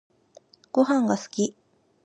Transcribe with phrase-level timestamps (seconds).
[0.71, 1.55] ごはんが好き